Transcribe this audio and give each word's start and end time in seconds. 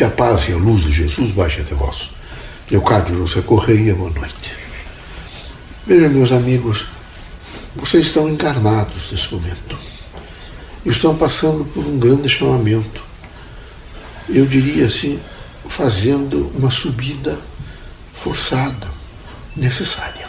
Que 0.00 0.04
a 0.04 0.08
paz 0.08 0.48
e 0.48 0.52
a 0.54 0.56
luz 0.56 0.84
de 0.84 0.92
Jesus 0.92 1.30
baixe 1.32 1.60
até 1.60 1.74
vós. 1.74 2.08
Leocádio 2.70 3.18
José 3.18 3.42
Correia, 3.42 3.94
boa 3.94 4.08
noite. 4.08 4.56
Vejam, 5.86 6.08
meus 6.08 6.32
amigos, 6.32 6.86
vocês 7.76 8.06
estão 8.06 8.26
encarnados 8.26 9.12
nesse 9.12 9.30
momento. 9.30 9.76
Estão 10.86 11.14
passando 11.14 11.66
por 11.66 11.86
um 11.86 11.98
grande 11.98 12.30
chamamento. 12.30 13.02
Eu 14.26 14.46
diria 14.46 14.86
assim, 14.86 15.20
fazendo 15.68 16.50
uma 16.56 16.70
subida 16.70 17.38
forçada, 18.14 18.88
necessária. 19.54 20.26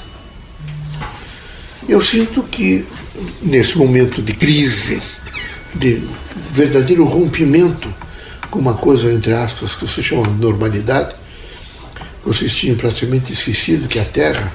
Eu 1.87 2.01
sinto 2.01 2.43
que, 2.43 2.85
nesse 3.41 3.77
momento 3.77 4.21
de 4.21 4.33
crise, 4.33 5.01
de 5.73 6.03
verdadeiro 6.51 7.05
rompimento 7.05 8.00
com 8.51 8.59
uma 8.59 8.73
coisa, 8.73 9.11
entre 9.11 9.33
aspas, 9.33 9.73
que 9.73 9.87
se 9.87 10.03
chama 10.03 10.27
normalidade, 10.27 11.15
vocês 12.23 12.53
tinham 12.53 12.75
praticamente 12.75 13.31
esquecido 13.33 13.87
que 13.87 13.97
a 13.97 14.05
Terra 14.05 14.51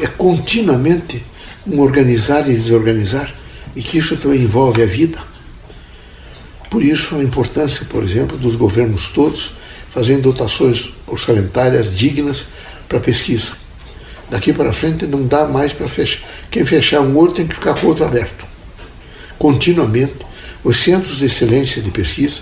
é 0.00 0.06
continuamente 0.06 1.22
um 1.66 1.80
organizar 1.80 2.48
e 2.48 2.54
desorganizar, 2.54 3.34
e 3.76 3.82
que 3.82 3.98
isso 3.98 4.16
também 4.16 4.40
envolve 4.40 4.82
a 4.82 4.86
vida. 4.86 5.18
Por 6.70 6.82
isso, 6.82 7.16
a 7.16 7.22
importância, 7.22 7.84
por 7.84 8.02
exemplo, 8.02 8.38
dos 8.38 8.56
governos 8.56 9.08
todos 9.08 9.52
fazendo 9.90 10.22
dotações 10.22 10.94
orçamentárias 11.06 11.96
dignas 11.96 12.46
para 12.88 13.00
pesquisa. 13.00 13.52
Daqui 14.30 14.52
para 14.52 14.72
frente 14.72 15.04
não 15.06 15.26
dá 15.26 15.46
mais 15.46 15.72
para 15.72 15.88
fechar. 15.88 16.22
Quem 16.48 16.64
fechar 16.64 17.00
um 17.00 17.16
olho 17.16 17.32
tem 17.32 17.46
que 17.46 17.56
ficar 17.56 17.74
com 17.74 17.86
o 17.86 17.88
outro 17.88 18.04
aberto. 18.04 18.46
Continuamente, 19.36 20.14
os 20.62 20.76
centros 20.76 21.18
de 21.18 21.26
excelência 21.26 21.82
de 21.82 21.90
pesquisa, 21.90 22.40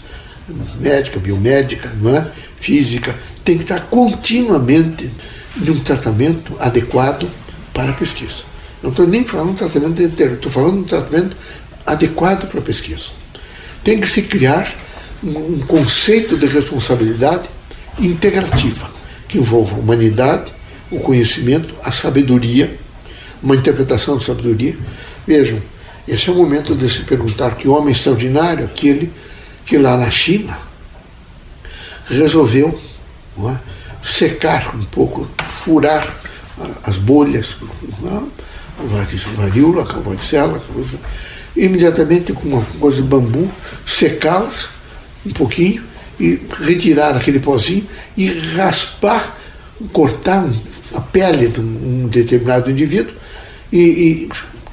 médica, 0.81 1.19
biomédica, 1.19 1.89
é? 1.89 2.31
física, 2.57 3.17
tem 3.45 3.57
que 3.57 3.65
estar 3.65 3.85
continuamente 3.85 5.11
em 5.61 5.71
um 5.71 5.81
tratamento 5.81 6.55
adequado 6.59 7.29
para 7.73 7.91
a 7.91 7.95
pesquisa. 7.95 8.43
Não 8.83 8.91
estou 8.91 9.07
nem 9.07 9.25
falando 9.25 9.53
de 9.53 9.59
tratamento 9.59 10.03
inteiro, 10.03 10.35
estou 10.35 10.51
falando 10.51 10.75
de 10.75 10.81
um 10.81 10.85
tratamento 10.85 11.37
adequado 11.87 12.49
para 12.49 12.61
a 12.61 12.63
pesquisa. 12.63 13.11
Tem 13.83 14.01
que 14.01 14.09
se 14.09 14.23
criar 14.23 14.73
um 15.23 15.61
conceito 15.61 16.37
de 16.37 16.47
responsabilidade 16.47 17.49
integrativa, 17.99 18.91
que 19.27 19.39
envolva 19.39 19.75
a 19.75 19.79
humanidade, 19.79 20.53
o 20.91 21.01
conhecimento, 21.01 21.75
a 21.83 21.91
sabedoria, 21.91 22.79
uma 23.43 23.57
interpretação 23.57 24.17
da 24.17 24.25
sabedoria. 24.25 24.77
Vejam, 25.27 25.61
esse 26.07 26.29
é 26.29 26.33
o 26.33 26.37
momento 26.37 26.75
de 26.75 26.89
se 26.89 27.03
perguntar 27.03 27.57
que 27.57 27.69
homem 27.69 27.93
extraordinário, 27.93 28.65
aquele 28.65 29.13
que 29.69 29.77
lá 29.77 29.99
na 29.99 30.11
China 30.11 30.59
resolveu 32.07 32.77
é, 33.41 33.57
secar 34.01 34.75
um 34.75 34.83
pouco, 34.85 35.29
furar 35.47 36.17
as 36.85 36.97
bolhas, 36.97 37.55
a 38.03 39.43
varíola, 39.43 39.85
varicela, 39.85 40.65
imediatamente 41.55 42.33
com 42.33 42.49
uma 42.49 42.63
coisa 42.81 43.03
de 43.03 43.09
bambu, 43.09 43.51
secá-las 43.85 44.71
um 45.27 45.33
pouquinho 45.33 45.85
e 46.19 46.41
retirar 46.65 47.15
aquele 47.15 47.39
pozinho 47.39 47.87
e 48.17 48.27
raspar, 48.57 49.37
cortar 49.93 50.49
a 50.95 51.01
pele 51.03 51.49
de 51.49 51.61
um 51.61 52.09
determinado 52.09 52.71
indivíduo 52.71 53.13
e, 53.71 53.79
e 53.81 54.29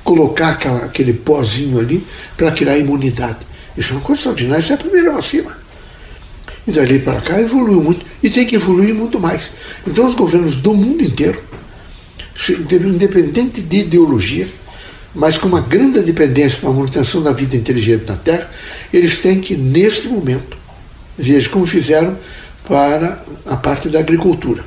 colocar 0.05 0.51
aquela, 0.51 0.85
aquele 0.85 1.11
pozinho 1.11 1.79
ali 1.79 2.01
para 2.37 2.53
criar 2.53 2.77
imunidade. 2.77 3.39
Isso 3.77 3.93
é 3.93 3.95
uma 3.95 4.01
coisa 4.01 4.19
extraordinária, 4.19 4.61
isso 4.61 4.71
é 4.71 4.75
a 4.75 4.77
primeira 4.77 5.11
vacina. 5.11 5.57
E 6.67 6.71
dali 6.71 6.99
para 6.99 7.21
cá 7.21 7.39
evoluiu 7.39 7.83
muito 7.83 8.05
e 8.23 8.29
tem 8.29 8.45
que 8.45 8.55
evoluir 8.55 8.95
muito 8.95 9.19
mais. 9.19 9.51
Então 9.85 10.07
os 10.07 10.15
governos 10.15 10.57
do 10.57 10.73
mundo 10.73 11.03
inteiro, 11.03 11.43
independente 12.71 13.61
de 13.61 13.77
ideologia, 13.77 14.49
mas 15.13 15.37
com 15.37 15.47
uma 15.47 15.61
grande 15.61 16.01
dependência 16.01 16.59
para 16.59 16.69
a 16.69 16.73
manutenção 16.73 17.21
da 17.21 17.31
vida 17.31 17.55
inteligente 17.55 18.05
na 18.07 18.17
Terra, 18.17 18.49
eles 18.91 19.19
têm 19.19 19.39
que, 19.39 19.55
neste 19.55 20.07
momento, 20.07 20.57
veja 21.17 21.49
como 21.49 21.65
fizeram 21.65 22.17
para 22.67 23.21
a 23.45 23.55
parte 23.55 23.87
da 23.87 23.99
agricultura. 23.99 24.65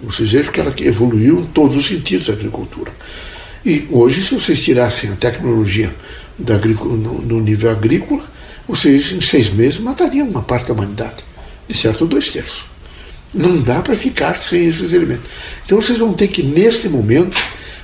Vocês 0.00 0.32
vejam 0.32 0.52
que 0.52 0.60
ela 0.60 0.74
evoluiu 0.80 1.40
em 1.40 1.46
todos 1.46 1.76
os 1.76 1.86
sentidos 1.86 2.26
da 2.26 2.32
agricultura. 2.34 2.92
E 3.64 3.86
hoje, 3.90 4.22
se 4.22 4.34
vocês 4.34 4.62
tirassem 4.62 5.10
a 5.10 5.16
tecnologia 5.16 5.94
da, 6.38 6.58
no, 6.58 7.22
no 7.22 7.40
nível 7.40 7.70
agrícola, 7.70 8.22
vocês, 8.66 9.12
em 9.12 9.20
seis 9.20 9.50
meses, 9.50 9.78
matariam 9.78 10.28
uma 10.28 10.42
parte 10.42 10.68
da 10.68 10.74
humanidade, 10.74 11.24
de 11.68 11.76
certo, 11.76 12.06
dois 12.06 12.28
terços. 12.28 12.64
Não 13.34 13.60
dá 13.60 13.80
para 13.80 13.96
ficar 13.96 14.38
sem 14.38 14.66
esses 14.66 14.92
elementos. 14.92 15.28
Então, 15.64 15.80
vocês 15.80 15.98
vão 15.98 16.12
ter 16.12 16.28
que, 16.28 16.42
neste 16.42 16.88
momento, 16.88 17.36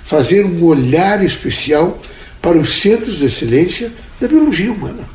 fazer 0.02 0.44
um 0.44 0.64
olhar 0.64 1.24
especial 1.24 2.00
para 2.40 2.56
os 2.58 2.80
centros 2.80 3.18
de 3.18 3.26
excelência 3.26 3.92
da 4.20 4.28
biologia 4.28 4.72
humana, 4.72 5.08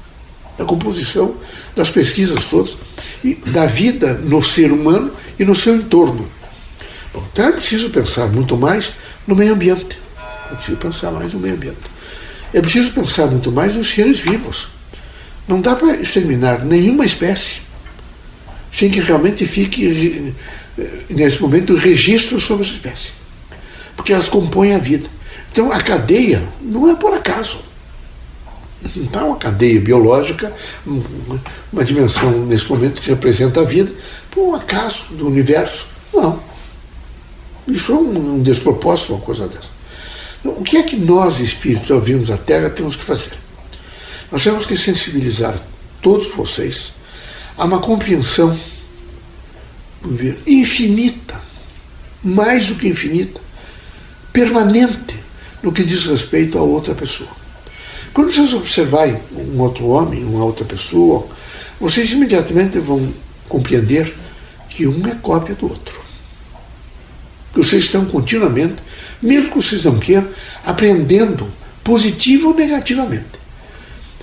da 0.58 0.66
composição, 0.66 1.36
das 1.76 1.90
pesquisas 1.90 2.46
todas, 2.46 2.78
e 3.24 3.36
da 3.36 3.66
vida 3.66 4.14
no 4.16 4.44
ser 4.44 4.72
humano 4.72 5.12
e 5.40 5.46
no 5.46 5.56
seu 5.56 5.76
entorno. 5.76 6.30
Bom, 7.14 7.24
então 7.32 7.48
é 7.48 7.52
preciso 7.52 7.90
pensar 7.90 8.28
muito 8.28 8.58
mais 8.58 8.94
no 9.26 9.36
meio 9.36 9.54
ambiente. 9.54 9.98
É 10.52 10.56
preciso 10.56 10.78
pensar 10.78 11.12
mais 11.12 11.34
no 11.34 11.40
meio 11.40 11.56
ambiente. 11.56 11.93
É 12.53 12.62
preciso 12.62 12.91
pensar 12.91 13.28
muito 13.28 13.52
mais 13.52 13.75
nos 13.75 13.91
seres 13.91 14.19
vivos. 14.19 14.69
Não 15.47 15.59
dá 15.59 15.75
para 15.75 15.96
exterminar 15.96 16.64
nenhuma 16.64 17.06
espécie 17.06 17.62
sem 18.72 18.90
que 18.90 19.00
realmente 19.00 19.46
fique, 19.46 20.34
eh, 20.78 20.84
nesse 21.09 21.42
momento, 21.42 21.75
registro 21.75 22.40
sobre 22.40 22.66
essa 22.66 22.74
espécie 22.74 23.24
porque 23.96 24.13
elas 24.13 24.30
compõem 24.30 24.75
a 24.75 24.78
vida. 24.78 25.08
Então 25.52 25.72
a 25.72 25.81
cadeia 25.81 26.42
não 26.62 26.90
é 26.90 26.96
por 26.96 27.13
acaso. 27.13 27.59
Está 28.96 29.24
uma 29.24 29.38
cadeia 29.38 29.80
biológica, 29.80 30.52
uma 31.72 31.86
dimensão 31.86 32.46
nesse 32.46 32.69
momento 32.69 33.02
que 33.02 33.09
representa 33.09 33.62
a 33.62 33.63
vida, 33.63 33.94
por 34.30 34.50
um 34.50 34.56
acaso 34.56 35.13
do 35.13 35.28
universo. 35.28 35.88
Não. 36.13 36.42
Isso 37.66 37.94
é 37.94 37.96
um 37.96 38.42
despropósito, 38.42 39.13
uma 39.13 39.22
coisa 39.22 39.47
dessa. 39.47 39.73
O 40.44 40.62
que 40.62 40.78
é 40.78 40.84
que 40.84 40.98
nós, 40.98 41.40
espíritos, 41.40 41.90
ao 41.90 42.02
virmos 42.02 42.30
Terra, 42.46 42.70
temos 42.70 42.96
que 42.96 43.04
fazer? 43.04 43.31
Nós 44.30 44.44
temos 44.44 44.66
que 44.66 44.76
sensibilizar 44.76 45.58
todos 46.02 46.28
vocês 46.30 46.94
a 47.58 47.66
uma 47.66 47.80
compreensão 47.80 48.58
infinita, 50.46 51.42
mais 52.22 52.68
do 52.68 52.76
que 52.76 52.88
infinita, 52.88 53.40
permanente 54.34 55.16
no 55.62 55.72
que 55.72 55.84
diz 55.84 56.06
respeito 56.06 56.58
a 56.58 56.62
outra 56.62 56.94
pessoa. 56.94 57.30
Quando 58.14 58.31
vocês 58.31 58.54
observarem 58.54 59.20
um 59.31 59.60
outro 59.62 59.88
homem, 59.88 60.24
uma 60.25 60.44
outra 60.44 60.66
pessoa, 60.66 61.28
vocês 61.80 62.12
imediatamente 62.12 62.80
vão 62.80 63.14
compreender 63.48 64.14
que 64.70 64.86
um 64.86 65.08
é 65.08 65.16
cópia 65.16 65.56
do 65.56 65.70
outro. 65.70 66.03
Que 67.53 67.59
vocês 67.59 67.86
estão 67.86 68.06
continuamente, 68.06 68.75
mesmo 69.22 69.52
que 69.52 69.56
vocês 69.58 69.86
não 69.86 70.00
queiram, 70.00 70.28
aprendendo 70.66 71.47
positivo 71.84 72.50
ou 72.50 72.56
negativamente. 72.56 73.44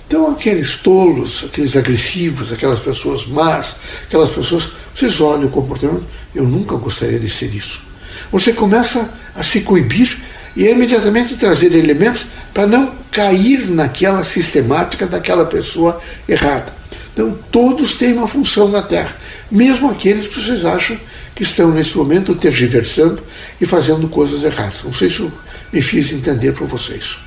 Então, 0.05 0.29
aqueles 0.29 0.75
tolos, 0.75 1.45
aqueles 1.45 1.75
agressivos, 1.77 2.51
aquelas 2.51 2.81
pessoas 2.81 3.25
más, 3.25 3.75
aquelas 4.03 4.29
pessoas, 4.29 4.69
vocês 4.93 5.21
olham 5.21 5.45
o 5.45 5.49
comportamento, 5.49 6.05
eu 6.35 6.43
nunca 6.43 6.75
gostaria 6.75 7.17
de 7.17 7.29
ser 7.29 7.55
isso 7.55 7.91
você 8.31 8.53
começa 8.53 9.09
a 9.35 9.43
se 9.43 9.61
coibir 9.61 10.17
e 10.55 10.67
imediatamente 10.67 11.37
trazer 11.37 11.73
elementos 11.73 12.25
para 12.53 12.67
não 12.67 12.93
cair 13.09 13.69
naquela 13.69 14.23
sistemática 14.23 15.07
daquela 15.07 15.45
pessoa 15.45 15.99
errada. 16.27 16.80
Então, 17.13 17.37
todos 17.51 17.97
têm 17.97 18.13
uma 18.13 18.27
função 18.27 18.69
na 18.69 18.81
Terra, 18.81 19.15
mesmo 19.49 19.89
aqueles 19.89 20.27
que 20.27 20.39
vocês 20.39 20.63
acham 20.63 20.97
que 21.35 21.43
estão 21.43 21.71
nesse 21.71 21.97
momento 21.97 22.33
tergiversando 22.35 23.21
e 23.59 23.65
fazendo 23.65 24.07
coisas 24.07 24.43
erradas. 24.43 24.83
Não 24.83 24.93
sei 24.93 25.09
se 25.09 25.19
eu 25.19 25.31
me 25.73 25.81
fiz 25.81 26.13
entender 26.13 26.53
para 26.53 26.65
vocês. 26.65 27.17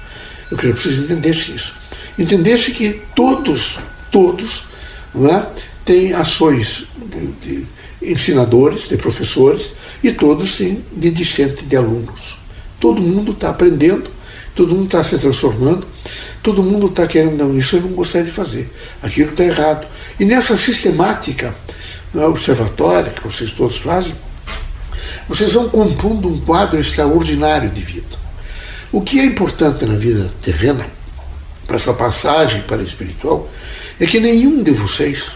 Eu 0.50 0.56
queria 0.56 0.74
que 0.74 0.80
vocês 0.80 0.98
entendessem 0.98 1.54
isso. 1.54 1.74
Entendesse 2.18 2.70
que 2.70 3.02
todos, 3.14 3.78
todos, 4.10 4.64
não 5.14 5.28
é, 5.28 5.46
têm 5.84 6.14
ações 6.14 6.86
de, 6.96 7.26
de 7.60 7.66
ensinadores, 8.02 8.88
de 8.88 8.96
professores, 8.96 9.72
e 10.02 10.12
todos 10.12 10.54
têm 10.54 10.82
de 10.92 11.10
discente 11.10 11.64
de 11.64 11.76
alunos. 11.76 12.38
Todo 12.80 13.02
mundo 13.02 13.32
está 13.32 13.50
aprendendo, 13.50 14.10
todo 14.54 14.74
mundo 14.74 14.86
está 14.86 15.04
se 15.04 15.18
transformando, 15.18 15.86
todo 16.44 16.62
mundo 16.62 16.88
está 16.88 17.06
querendo, 17.06 17.42
não, 17.42 17.56
isso 17.56 17.76
eu 17.76 17.80
não 17.80 17.88
gostaria 17.88 18.26
de 18.26 18.32
fazer, 18.32 18.70
aquilo 19.02 19.30
está 19.30 19.42
errado. 19.42 19.86
E 20.20 20.26
nessa 20.26 20.56
sistemática 20.58 21.54
observatória 22.14 23.10
que 23.10 23.24
vocês 23.24 23.50
todos 23.50 23.78
fazem, 23.78 24.14
vocês 25.26 25.54
vão 25.54 25.70
compondo 25.70 26.28
um 26.28 26.38
quadro 26.42 26.78
extraordinário 26.78 27.70
de 27.70 27.80
vida. 27.80 28.16
O 28.92 29.00
que 29.00 29.18
é 29.18 29.24
importante 29.24 29.86
na 29.86 29.96
vida 29.96 30.30
terrena, 30.42 30.86
para 31.66 31.76
essa 31.76 31.94
passagem 31.94 32.60
para 32.62 32.82
o 32.82 32.84
espiritual, 32.84 33.50
é 33.98 34.06
que 34.06 34.20
nenhum 34.20 34.62
de 34.62 34.70
vocês 34.72 35.32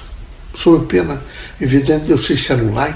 sob 0.54 0.84
pena, 0.86 1.22
evidente, 1.58 2.04
de 2.04 2.12
vocês 2.12 2.44
se 2.44 2.52
anularem, 2.52 2.94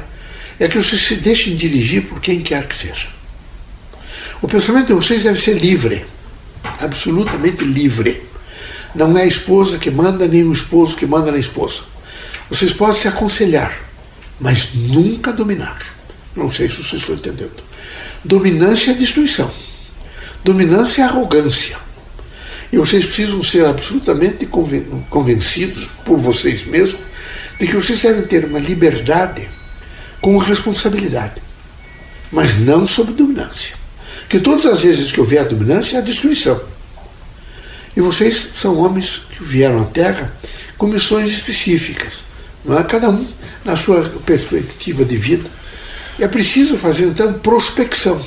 é 0.61 0.69
que 0.69 0.77
vocês 0.77 1.01
se 1.01 1.17
deixem 1.17 1.57
dirigir 1.57 2.07
por 2.07 2.21
quem 2.21 2.43
quer 2.43 2.67
que 2.69 2.75
seja. 2.75 3.09
O 4.43 4.47
pensamento 4.47 4.89
de 4.89 4.95
vocês 4.95 5.23
deve 5.23 5.41
ser 5.41 5.57
livre, 5.57 6.05
absolutamente 6.83 7.65
livre. 7.65 8.23
Não 8.95 9.17
é 9.17 9.23
a 9.23 9.27
esposa 9.27 9.79
que 9.79 9.91
manda, 9.91 10.29
nem 10.29 10.45
o 10.45 10.53
esposo 10.53 10.97
que 10.97 11.07
manda 11.07 11.33
na 11.33 11.39
esposa. 11.39 11.83
Vocês 12.49 12.73
podem 12.73 12.97
se 12.97 13.09
aconselhar, 13.09 13.73
mas 14.39 14.71
nunca 14.75 15.33
dominar. 15.33 15.79
Não 16.37 16.51
sei 16.51 16.69
se 16.69 16.77
vocês 16.77 17.01
estão 17.01 17.15
entendendo. 17.15 17.63
Dominância 18.25 18.91
é 18.91 18.95
destruição. 18.95 19.51
Dominância 20.45 21.03
é 21.03 21.05
arrogância. 21.05 21.77
E 22.73 22.77
vocês 22.77 23.05
precisam 23.05 23.43
ser 23.43 23.65
absolutamente 23.67 24.47
convencidos 25.11 25.91
por 26.05 26.19
vocês 26.19 26.65
mesmos 26.65 27.01
de 27.59 27.67
que 27.67 27.77
vocês 27.77 28.01
devem 28.01 28.23
ter 28.23 28.45
uma 28.45 28.59
liberdade 28.59 29.49
com 30.21 30.37
responsabilidade, 30.39 31.43
mas 32.31 32.59
não 32.59 32.87
sob 32.87 33.13
dominância. 33.13 33.75
Que 34.29 34.41
todas 34.41 34.65
as 34.67 34.81
vezes 34.81 35.13
que 35.13 35.21
houver 35.21 35.41
a 35.41 35.45
dominância, 35.45 35.97
é 35.97 35.99
a 35.99 36.03
destruição. 36.03 36.61
E 37.97 38.01
vocês 38.01 38.49
são 38.55 38.77
homens 38.79 39.23
que 39.31 39.43
vieram 39.45 39.81
à 39.81 39.85
Terra 39.85 40.33
com 40.79 40.87
missões 40.87 41.31
específicas, 41.31 42.25
não 42.65 42.79
é? 42.79 42.83
cada 42.85 43.11
um 43.11 43.27
na 43.65 43.77
sua 43.77 44.03
perspectiva 44.25 45.05
de 45.05 45.17
vida. 45.17 45.51
É 46.19 46.27
preciso 46.27 46.77
fazer 46.77 47.07
então 47.07 47.33
prospecção. 47.35 48.21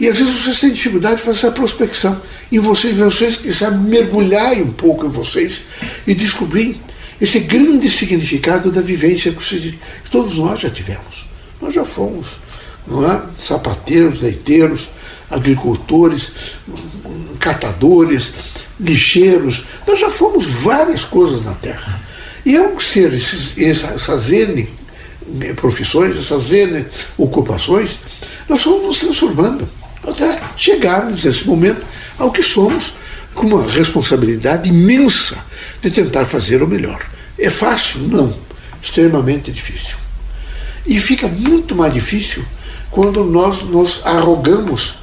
E 0.00 0.08
às 0.08 0.18
vezes 0.18 0.34
vocês 0.34 0.60
têm 0.60 0.72
dificuldade 0.72 1.16
de 1.16 1.22
fazer 1.22 1.38
essa 1.38 1.52
prospecção 1.52 2.20
em 2.50 2.58
vocês, 2.58 2.96
vocês 2.96 3.36
que 3.36 3.52
sabem 3.52 3.80
mergulhar 3.80 4.54
um 4.54 4.72
pouco 4.72 5.06
em 5.06 5.10
vocês 5.10 5.60
e 6.06 6.14
descobrir 6.14 6.80
esse 7.20 7.38
grande 7.38 7.88
significado 7.88 8.72
da 8.72 8.80
vivência 8.80 9.32
que, 9.32 9.42
vocês, 9.42 9.74
que 10.02 10.10
todos 10.10 10.38
nós 10.38 10.60
já 10.60 10.70
tivemos. 10.70 11.26
Nós 11.60 11.72
já 11.72 11.84
fomos, 11.84 12.40
não 12.86 13.08
é? 13.08 13.22
Sapateiros, 13.38 14.22
leiteiros, 14.22 14.88
agricultores, 15.30 16.32
catadores, 17.38 18.32
lixeiros, 18.80 19.64
nós 19.86 19.98
já 19.98 20.10
fomos 20.10 20.46
várias 20.46 21.04
coisas 21.04 21.44
na 21.44 21.54
Terra. 21.54 22.00
E 22.44 22.56
ao 22.56 22.78
ser 22.80 23.12
esses, 23.12 23.56
essas 23.56 24.30
N 24.30 24.68
profissões, 25.56 26.16
essas 26.16 26.50
N 26.50 26.84
ocupações, 27.16 27.98
nós 28.48 28.62
fomos 28.62 28.86
nos 28.86 28.98
transformando 28.98 29.68
até 30.06 30.40
chegarmos 30.56 31.24
nesse 31.24 31.46
momento 31.46 31.84
ao 32.18 32.30
que 32.32 32.42
somos, 32.42 32.94
com 33.34 33.46
uma 33.46 33.66
responsabilidade 33.66 34.68
imensa 34.68 35.36
de 35.80 35.90
tentar 35.90 36.26
fazer 36.26 36.62
o 36.62 36.68
melhor. 36.68 37.00
É 37.38 37.48
fácil? 37.48 38.00
Não. 38.00 38.36
Extremamente 38.82 39.50
difícil. 39.50 39.96
E 40.84 41.00
fica 41.00 41.28
muito 41.28 41.74
mais 41.74 41.94
difícil 41.94 42.44
quando 42.90 43.24
nós 43.24 43.62
nos 43.62 44.00
arrogamos 44.04 44.96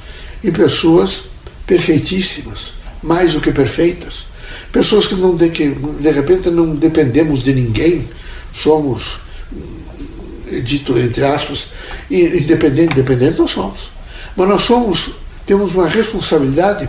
em 0.44 0.52
pessoas 0.52 1.24
perfeitíssimas, 1.66 2.74
mais 3.02 3.34
do 3.34 3.40
que 3.40 3.52
perfeitas. 3.52 4.26
Pessoas 4.72 5.06
que, 5.06 5.14
não 5.14 5.36
de, 5.36 5.48
que 5.50 5.68
de 5.68 6.10
repente 6.10 6.50
não 6.50 6.74
dependemos 6.74 7.42
de 7.42 7.52
ninguém, 7.54 8.08
somos, 8.52 9.18
dito 10.64 10.98
entre 10.98 11.24
aspas, 11.24 11.68
independente, 12.10 12.92
independente 12.92 13.38
nós 13.38 13.50
somos. 13.50 13.90
Mas 14.36 14.48
nós 14.48 14.62
somos, 14.62 15.10
temos 15.46 15.74
uma 15.74 15.88
responsabilidade 15.88 16.88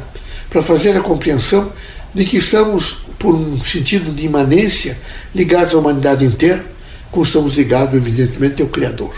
para 0.50 0.62
fazer 0.62 0.96
a 0.96 1.02
compreensão 1.02 1.72
de 2.14 2.26
que 2.26 2.38
estamos, 2.38 2.98
por 3.18 3.34
um 3.34 3.64
sentido 3.64 4.12
de 4.12 4.26
imanência, 4.26 4.98
ligados 5.34 5.74
à 5.74 5.78
humanidade 5.78 6.26
inteira, 6.26 6.66
como 7.10 7.26
estamos 7.26 7.56
ligados, 7.56 7.96
evidentemente, 7.96 8.62
ao 8.62 8.68
Criador. 8.68 9.14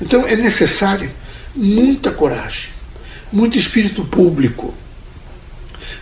Então 0.00 0.24
é 0.26 0.36
necessário 0.36 1.10
muita 1.54 2.10
coragem, 2.10 2.70
muito 3.32 3.58
espírito 3.58 4.04
público, 4.04 4.74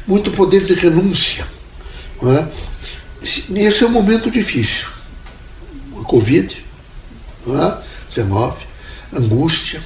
muito 0.09 0.33
poder 0.33 0.63
de 0.63 0.75
renúncia. 0.75 1.47
É? 2.23 2.47
Esse 3.23 3.85
é 3.85 3.87
um 3.87 3.91
momento 3.91 4.31
difícil. 4.31 4.89
A 6.01 6.05
Covid, 6.05 6.65
é? 7.47 7.83
19, 8.09 8.65
angústia, 9.13 9.81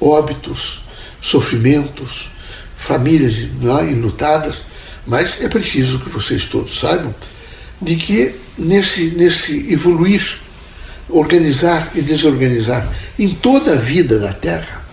óbitos, 0.00 0.82
sofrimentos, 1.20 2.30
famílias 2.76 3.36
é? 3.36 3.90
enlutadas, 3.92 4.62
mas 5.06 5.38
é 5.40 5.48
preciso 5.48 6.00
que 6.00 6.08
vocês 6.08 6.46
todos 6.46 6.78
saibam 6.78 7.14
de 7.80 7.96
que 7.96 8.34
nesse, 8.56 9.10
nesse 9.10 9.72
evoluir, 9.72 10.40
organizar 11.08 11.90
e 11.94 12.02
desorganizar 12.02 12.90
em 13.18 13.30
toda 13.30 13.72
a 13.72 13.76
vida 13.76 14.18
da 14.18 14.32
Terra, 14.32 14.84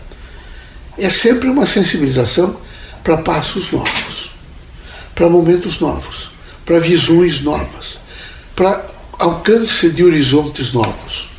é 0.98 1.10
sempre 1.10 1.50
uma 1.50 1.66
sensibilização 1.66 2.57
para 3.04 3.18
passos 3.18 3.72
novos, 3.72 4.31
para 5.16 5.30
momentos 5.30 5.80
novos, 5.80 6.32
para 6.66 6.80
visões 6.80 7.42
novas, 7.42 7.98
para 8.56 8.86
alcance 9.18 9.90
de 9.90 10.04
horizontes 10.04 10.74
novos. 10.74 11.30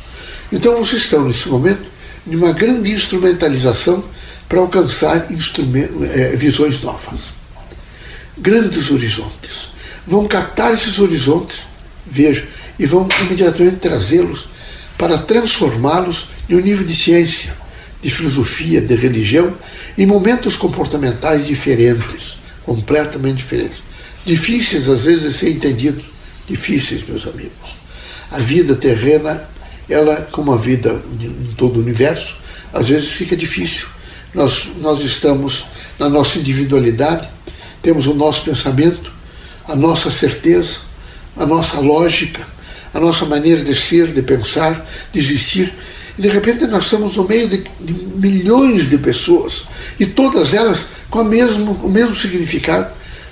Então 0.51 0.77
vocês 0.77 1.03
estão 1.03 1.25
nesse 1.25 1.47
momento 1.47 1.83
de 2.25 2.35
uma 2.35 2.51
grande 2.51 2.91
instrumentalização 2.91 4.03
para 4.49 4.59
alcançar 4.59 5.27
é, 5.29 6.35
visões 6.35 6.81
novas. 6.81 7.33
Grandes 8.37 8.91
horizontes. 8.91 9.69
Vão 10.05 10.27
captar 10.27 10.73
esses 10.73 10.99
horizontes, 10.99 11.65
vejo, 12.05 12.45
e 12.79 12.85
vão 12.85 13.07
imediatamente 13.21 13.77
trazê-los 13.77 14.47
para 14.97 15.17
transformá-los 15.17 16.29
em 16.49 16.55
um 16.55 16.61
nível 16.61 16.85
de 16.85 16.95
ciência, 16.95 17.55
de 18.01 18.09
filosofia, 18.09 18.81
de 18.81 18.95
religião, 18.95 19.55
em 19.97 20.05
momentos 20.05 20.55
comportamentais 20.55 21.45
diferentes, 21.45 22.37
completamente 22.67 23.37
diferentes. 23.37 23.81
Difíceis, 24.23 24.87
às 24.87 25.05
vezes, 25.05 25.23
de 25.23 25.33
ser 25.33 25.49
entendidos. 25.49 26.03
Difíceis, 26.47 27.03
meus 27.07 27.25
amigos. 27.25 27.77
A 28.29 28.37
vida 28.37 28.75
terrena, 28.75 29.49
ela, 29.89 30.15
como 30.31 30.53
a 30.53 30.57
vida 30.57 31.01
em 31.19 31.55
todo 31.55 31.77
o 31.77 31.79
universo, 31.81 32.37
às 32.71 32.89
vezes 32.89 33.09
fica 33.09 33.35
difícil 33.35 33.87
nós, 34.37 34.71
nós 34.79 34.99
estamos 34.99 35.65
na 35.97 36.07
nossa 36.07 36.37
individualidade, 36.37 37.27
temos 37.81 38.05
o 38.07 38.13
nosso 38.13 38.43
pensamento, 38.43 39.11
a 39.67 39.75
nossa 39.75 40.11
certeza, 40.11 40.77
a 41.35 41.45
nossa 41.45 41.79
lógica, 41.79 42.47
a 42.93 42.99
nossa 42.99 43.25
maneira 43.25 43.63
de 43.63 43.75
ser, 43.75 44.07
de 44.07 44.21
pensar, 44.21 44.85
de 45.11 45.19
existir. 45.19 45.73
E 46.17 46.21
de 46.21 46.27
repente 46.27 46.67
nós 46.67 46.85
estamos 46.85 47.17
no 47.17 47.27
meio 47.27 47.47
de, 47.47 47.63
de 47.79 47.93
milhões 47.93 48.89
de 48.89 48.97
pessoas 48.99 49.65
e 49.99 50.05
todas 50.05 50.53
elas 50.53 50.85
com 51.09 51.19
a 51.19 51.23
mesmo, 51.23 51.71
o 51.83 51.89
mesmo 51.89 52.15
significado, 52.15 52.91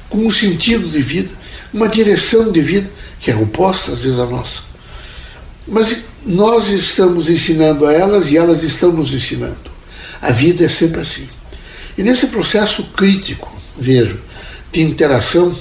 com 0.09 0.25
um 0.25 0.31
sentido 0.31 0.87
de 0.89 1.01
vida, 1.01 1.31
uma 1.73 1.89
direção 1.89 2.51
de 2.51 2.61
vida 2.61 2.89
que 3.19 3.31
é 3.31 3.35
oposta 3.35 3.91
às 3.91 4.03
vezes 4.03 4.19
à 4.19 4.25
nossa. 4.25 4.61
Mas 5.67 5.97
nós 6.25 6.69
estamos 6.69 7.29
ensinando 7.29 7.85
a 7.85 7.93
elas 7.93 8.29
e 8.29 8.37
elas 8.37 8.63
estão 8.63 8.91
nos 8.91 9.13
ensinando. 9.13 9.71
A 10.21 10.31
vida 10.31 10.65
é 10.65 10.69
sempre 10.69 11.01
assim. 11.01 11.27
E 11.97 12.03
nesse 12.03 12.27
processo 12.27 12.83
crítico, 12.95 13.51
vejo, 13.77 14.19
de 14.71 14.81
interação 14.81 15.55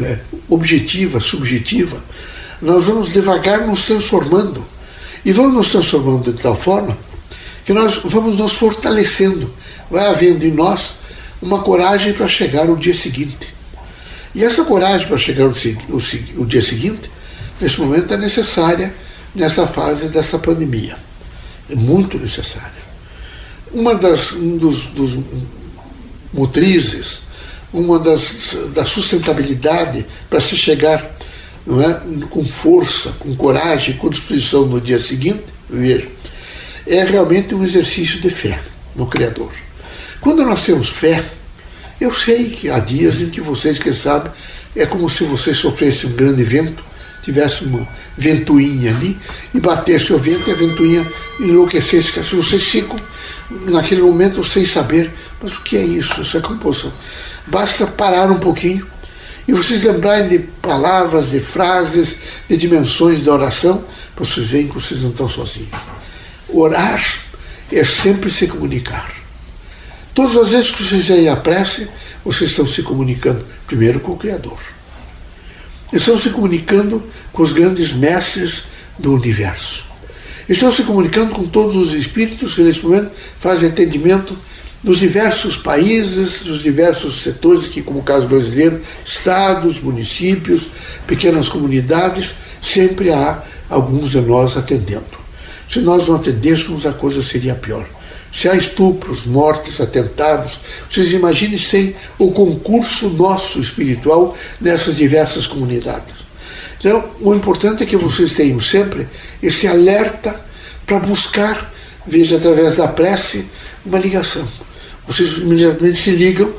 é, 0.00 0.18
objetiva, 0.48 1.20
subjetiva, 1.20 2.02
nós 2.60 2.84
vamos 2.84 3.12
devagar 3.12 3.66
nos 3.66 3.82
transformando. 3.84 4.64
E 5.24 5.32
vamos 5.32 5.54
nos 5.54 5.70
transformando 5.70 6.32
de 6.32 6.40
tal 6.40 6.54
forma 6.54 6.96
que 7.64 7.72
nós 7.72 8.00
vamos 8.04 8.38
nos 8.38 8.54
fortalecendo. 8.54 9.52
Vai 9.90 10.06
havendo 10.06 10.44
em 10.44 10.50
nós 10.50 10.94
uma 11.42 11.60
coragem 11.60 12.14
para 12.14 12.28
chegar 12.28 12.68
ao 12.68 12.76
dia 12.76 12.94
seguinte. 12.94 13.52
E 14.34 14.42
essa 14.44 14.64
coragem 14.64 15.06
para 15.06 15.18
chegar 15.18 15.46
o, 15.46 15.52
o 16.40 16.46
dia 16.46 16.62
seguinte, 16.62 17.10
nesse 17.60 17.78
momento, 17.78 18.14
é 18.14 18.16
necessária 18.16 18.94
nessa 19.34 19.66
fase 19.66 20.08
dessa 20.08 20.38
pandemia. 20.38 20.96
É 21.68 21.74
muito 21.74 22.18
necessária 22.18 22.82
uma 23.72 23.94
das 23.94 24.32
um 24.32 24.56
dos, 24.56 24.82
dos 24.86 25.18
motrizes, 26.32 27.22
uma 27.72 27.98
das 27.98 28.56
da 28.74 28.84
sustentabilidade 28.84 30.06
para 30.28 30.40
se 30.40 30.56
chegar 30.56 31.10
não 31.66 31.80
é, 31.80 32.00
com 32.28 32.44
força, 32.44 33.12
com 33.18 33.34
coragem, 33.34 33.96
com 33.96 34.10
disposição 34.10 34.66
no 34.66 34.80
dia 34.80 35.00
seguinte, 35.00 35.44
veja, 35.70 36.08
é 36.86 37.04
realmente 37.04 37.54
um 37.54 37.62
exercício 37.62 38.20
de 38.20 38.30
fé 38.30 38.60
no 38.96 39.06
Criador. 39.06 39.52
Quando 40.22 40.42
nós 40.44 40.64
temos 40.64 40.88
fé, 40.88 41.22
eu 42.00 42.14
sei 42.14 42.48
que 42.48 42.70
há 42.70 42.78
dias 42.78 43.20
em 43.20 43.28
que 43.28 43.42
vocês, 43.42 43.78
quem 43.78 43.94
sabe, 43.94 44.30
é 44.74 44.86
como 44.86 45.10
se 45.10 45.24
vocês 45.24 45.58
sofressem 45.58 46.08
um 46.08 46.14
grande 46.14 46.42
vento 46.42 46.82
tivesse 47.22 47.64
uma 47.64 47.86
ventoinha 48.18 48.90
ali 48.90 49.16
e 49.54 49.60
batesse 49.60 50.12
o 50.12 50.18
vento 50.18 50.48
e 50.48 50.52
a 50.52 50.56
ventoinha 50.56 51.12
enlouquecesse, 51.40 52.12
que 52.12 52.20
vocês 52.20 52.62
ficam 52.64 52.98
naquele 53.70 54.02
momento 54.02 54.42
sem 54.42 54.66
saber, 54.66 55.10
mas 55.40 55.54
o 55.54 55.62
que 55.62 55.76
é 55.76 55.82
isso? 55.82 56.20
Isso 56.20 56.36
é 56.36 56.40
composição. 56.40 56.92
Basta 57.46 57.86
parar 57.86 58.30
um 58.30 58.38
pouquinho 58.38 58.86
e 59.46 59.52
vocês 59.52 59.84
lembrarem 59.84 60.28
de 60.28 60.38
palavras, 60.40 61.30
de 61.30 61.40
frases, 61.40 62.16
de 62.48 62.56
dimensões 62.56 63.24
da 63.24 63.32
oração, 63.32 63.84
vocês 64.16 64.48
veem 64.48 64.68
que 64.68 64.74
vocês 64.74 65.02
não 65.02 65.10
estão 65.10 65.28
sozinhos. 65.28 65.70
Orar 66.48 67.02
é 67.70 67.84
sempre 67.84 68.30
se 68.30 68.46
comunicar. 68.46 69.21
Todas 70.14 70.36
as 70.36 70.50
vezes 70.50 70.70
que 70.70 70.82
vocês 70.82 71.06
veem 71.06 71.28
a 71.28 71.36
prece, 71.36 71.88
vocês 72.24 72.50
estão 72.50 72.66
se 72.66 72.82
comunicando 72.82 73.44
primeiro 73.66 74.00
com 74.00 74.12
o 74.12 74.18
Criador. 74.18 74.58
Estão 75.92 76.18
se 76.18 76.30
comunicando 76.30 77.02
com 77.32 77.42
os 77.42 77.52
grandes 77.52 77.92
mestres 77.92 78.64
do 78.98 79.14
universo. 79.14 79.84
Estão 80.48 80.70
se 80.70 80.82
comunicando 80.82 81.32
com 81.34 81.46
todos 81.46 81.76
os 81.76 81.94
espíritos 81.94 82.54
que 82.54 82.62
nesse 82.62 82.82
momento 82.82 83.10
fazem 83.38 83.68
atendimento 83.68 84.36
dos 84.82 84.98
diversos 84.98 85.56
países, 85.56 86.40
dos 86.40 86.62
diversos 86.62 87.22
setores, 87.22 87.68
que, 87.68 87.82
como 87.82 88.00
o 88.00 88.02
caso 88.02 88.26
brasileiro, 88.26 88.80
estados, 89.04 89.80
municípios, 89.80 91.00
pequenas 91.06 91.48
comunidades, 91.48 92.34
sempre 92.60 93.10
há 93.10 93.42
alguns 93.70 94.10
de 94.10 94.20
nós 94.20 94.56
atendendo. 94.56 95.22
Se 95.70 95.80
nós 95.80 96.08
não 96.08 96.16
atendêssemos, 96.16 96.84
a 96.84 96.92
coisa 96.92 97.22
seria 97.22 97.54
pior. 97.54 97.88
Se 98.32 98.48
há 98.48 98.56
estupros, 98.56 99.26
mortes, 99.26 99.80
atentados, 99.80 100.58
vocês 100.88 101.12
imaginem 101.12 101.58
sem 101.58 101.94
o 102.18 102.32
concurso 102.32 103.10
nosso 103.10 103.60
espiritual 103.60 104.34
nessas 104.60 104.96
diversas 104.96 105.46
comunidades. 105.46 106.14
Então, 106.78 107.04
o 107.20 107.34
importante 107.34 107.82
é 107.82 107.86
que 107.86 107.96
vocês 107.96 108.32
tenham 108.32 108.58
sempre 108.58 109.06
esse 109.42 109.68
alerta 109.68 110.40
para 110.86 110.98
buscar, 110.98 111.72
veja 112.06 112.36
através 112.36 112.76
da 112.76 112.88
prece, 112.88 113.46
uma 113.84 113.98
ligação. 113.98 114.48
Vocês 115.06 115.38
imediatamente 115.38 116.00
se 116.00 116.10
ligam 116.10 116.52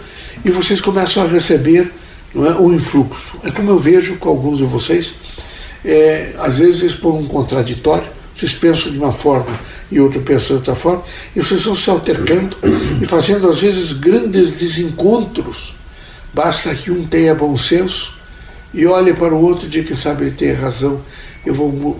e 0.46 0.52
vocês 0.52 0.80
começam 0.80 1.24
a 1.24 1.28
receber 1.28 1.92
não 2.34 2.46
é, 2.46 2.56
um 2.56 2.74
influxo. 2.74 3.38
É 3.44 3.52
como 3.52 3.70
eu 3.70 3.80
vejo 3.80 4.18
com 4.18 4.30
alguns 4.30 4.58
de 4.58 4.64
vocês, 4.64 5.14
é, 5.84 6.34
às 6.40 6.58
vezes 6.58 6.94
por 6.94 7.14
um 7.14 7.26
contraditório, 7.26 8.08
vocês 8.36 8.54
pensam 8.54 8.92
de 8.92 8.98
uma 8.98 9.12
forma 9.12 9.60
e 9.94 10.00
outro 10.00 10.22
pensa 10.22 10.48
de 10.48 10.54
outra 10.54 10.74
forma, 10.74 11.04
e 11.36 11.40
vocês 11.40 11.60
estão 11.60 11.76
se 11.76 11.88
altercando 11.88 12.58
e 13.00 13.06
fazendo 13.06 13.48
às 13.48 13.60
vezes 13.60 13.94
grandes 13.94 14.52
desencontros. 14.52 15.76
Basta 16.34 16.74
que 16.74 16.90
um 16.90 17.06
tenha 17.06 17.36
bom 17.36 17.56
senso 17.56 18.16
e 18.74 18.88
olhe 18.88 19.14
para 19.14 19.36
o 19.36 19.40
outro 19.40 19.68
e 19.68 19.70
diga 19.70 19.90
que 19.90 19.96
sabe 19.96 20.24
ele 20.24 20.32
tem 20.32 20.52
razão. 20.52 21.00
Eu 21.46 21.54
vou 21.54 22.00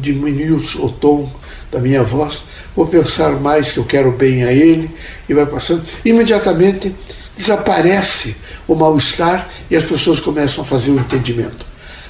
diminuir 0.00 0.52
o 0.54 0.90
tom 0.90 1.32
da 1.70 1.80
minha 1.80 2.02
voz, 2.02 2.42
vou 2.74 2.86
pensar 2.86 3.38
mais 3.38 3.70
que 3.70 3.78
eu 3.78 3.84
quero 3.84 4.10
bem 4.10 4.42
a 4.42 4.52
ele, 4.52 4.90
e 5.28 5.34
vai 5.34 5.46
passando. 5.46 5.84
Imediatamente 6.04 6.92
desaparece 7.36 8.34
o 8.66 8.74
mal-estar 8.74 9.48
e 9.70 9.76
as 9.76 9.84
pessoas 9.84 10.18
começam 10.18 10.64
a 10.64 10.66
fazer 10.66 10.90
o 10.90 10.98
entendimento. 10.98 11.64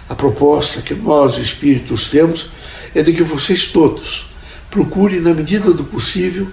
A 0.08 0.14
proposta 0.14 0.80
que 0.80 0.94
nós, 0.94 1.36
espíritos, 1.36 2.08
temos 2.08 2.48
é 2.94 3.02
de 3.02 3.12
que 3.12 3.22
vocês 3.22 3.66
todos 3.66 4.29
procurem, 4.70 5.20
na 5.20 5.34
medida 5.34 5.72
do 5.72 5.84
possível, 5.84 6.48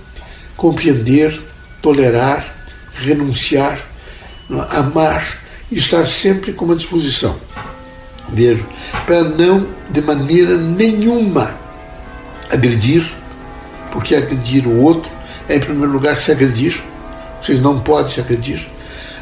compreender, 0.56 1.40
tolerar, 1.82 2.54
renunciar, 2.94 3.80
amar 4.72 5.40
e 5.72 5.78
estar 5.78 6.06
sempre 6.08 6.54
com 6.54 6.66
uma 6.66 6.76
disposição. 6.76 7.38
Vejo, 8.30 8.66
para 9.06 9.24
não, 9.24 9.68
de 9.90 10.02
maneira 10.02 10.58
nenhuma, 10.58 11.56
agredir, 12.50 13.06
porque 13.92 14.16
agredir 14.16 14.68
o 14.68 14.82
outro 14.82 15.12
é, 15.48 15.56
em 15.56 15.60
primeiro 15.60 15.92
lugar, 15.92 16.18
se 16.18 16.32
agredir. 16.32 16.84
Vocês 17.42 17.62
não 17.62 17.80
podem 17.80 18.12
se 18.12 18.20
agredir. 18.20 18.68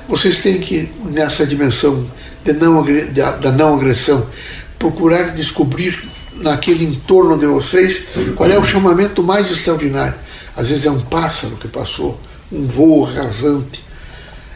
Vocês 0.07 0.37
têm 0.37 0.59
que, 0.59 0.89
nessa 1.05 1.45
dimensão 1.45 2.09
de 2.43 2.53
não, 2.53 2.83
da 3.41 3.51
não 3.51 3.75
agressão, 3.75 4.25
procurar 4.77 5.31
descobrir 5.31 6.07
naquele 6.37 6.85
entorno 6.85 7.37
de 7.37 7.45
vocês, 7.45 8.01
qual 8.35 8.49
é 8.49 8.57
o 8.57 8.63
chamamento 8.63 9.23
mais 9.23 9.49
extraordinário. 9.49 10.15
Às 10.55 10.69
vezes 10.69 10.85
é 10.85 10.91
um 10.91 11.01
pássaro 11.01 11.55
que 11.57 11.67
passou, 11.67 12.19
um 12.51 12.67
voo 12.67 13.03
rasante, 13.03 13.83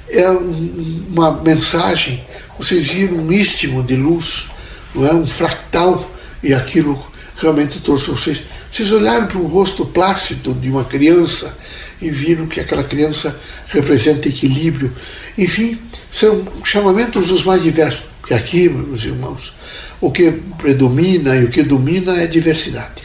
é 0.09 0.29
um, 0.29 1.05
uma 1.09 1.31
mensagem, 1.41 2.23
vocês 2.57 2.87
viram 2.87 3.17
um 3.17 3.31
istmo 3.31 3.83
de 3.83 3.95
luz, 3.95 4.47
não 4.93 5.05
é 5.05 5.13
um 5.13 5.25
fractal, 5.25 6.09
e 6.41 6.53
aquilo 6.53 6.99
realmente 7.35 7.79
trouxe 7.79 8.09
vocês. 8.09 8.43
Vocês 8.71 8.91
olharam 8.91 9.27
para 9.27 9.37
o 9.37 9.47
rosto 9.47 9.85
plácido 9.85 10.53
de 10.53 10.69
uma 10.69 10.83
criança 10.83 11.55
e 12.01 12.09
viram 12.09 12.47
que 12.47 12.59
aquela 12.59 12.83
criança 12.83 13.35
representa 13.67 14.27
equilíbrio. 14.27 14.93
Enfim, 15.37 15.79
são 16.11 16.43
chamamentos 16.63 17.27
dos 17.27 17.43
mais 17.43 17.63
diversos. 17.63 18.05
Porque 18.29 18.33
aqui, 18.35 18.69
meus 18.69 19.03
irmãos, 19.05 19.53
o 19.99 20.11
que 20.11 20.31
predomina 20.59 21.35
e 21.35 21.45
o 21.45 21.49
que 21.49 21.63
domina 21.63 22.15
é 22.15 22.25
a 22.25 22.27
diversidade, 22.27 23.01